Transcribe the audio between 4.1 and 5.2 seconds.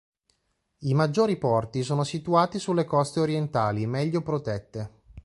protette.